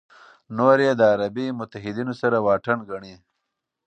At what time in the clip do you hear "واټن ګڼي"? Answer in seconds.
2.45-3.15